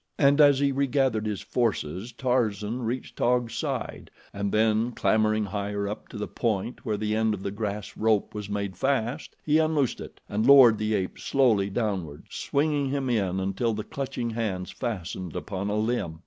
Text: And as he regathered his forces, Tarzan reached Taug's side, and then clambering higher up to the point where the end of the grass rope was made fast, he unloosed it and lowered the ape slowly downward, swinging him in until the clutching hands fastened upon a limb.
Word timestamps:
And 0.17 0.41
as 0.41 0.57
he 0.57 0.71
regathered 0.71 1.27
his 1.27 1.41
forces, 1.41 2.11
Tarzan 2.11 2.81
reached 2.81 3.15
Taug's 3.17 3.53
side, 3.55 4.09
and 4.33 4.51
then 4.51 4.93
clambering 4.93 5.45
higher 5.45 5.87
up 5.87 6.07
to 6.07 6.17
the 6.17 6.27
point 6.27 6.83
where 6.83 6.97
the 6.97 7.15
end 7.15 7.35
of 7.35 7.43
the 7.43 7.51
grass 7.51 7.95
rope 7.95 8.33
was 8.33 8.49
made 8.49 8.75
fast, 8.75 9.35
he 9.45 9.59
unloosed 9.59 10.01
it 10.01 10.19
and 10.27 10.47
lowered 10.47 10.79
the 10.79 10.95
ape 10.95 11.19
slowly 11.19 11.69
downward, 11.69 12.23
swinging 12.31 12.89
him 12.89 13.11
in 13.11 13.39
until 13.39 13.75
the 13.75 13.83
clutching 13.83 14.31
hands 14.31 14.71
fastened 14.71 15.35
upon 15.35 15.69
a 15.69 15.75
limb. 15.77 16.17